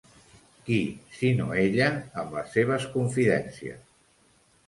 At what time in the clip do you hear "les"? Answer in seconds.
2.39-2.49